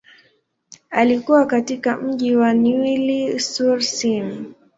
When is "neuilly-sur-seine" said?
2.53-4.45